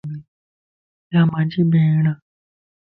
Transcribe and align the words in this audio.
ايا 1.09 1.21
مانجي 1.31 1.61
ڀيڻ 1.71 2.03
ائي 2.11 2.17